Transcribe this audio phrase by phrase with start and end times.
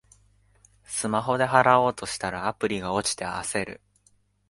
[0.83, 3.81] スマホで払おうとしたら、アプリが落ちて焦る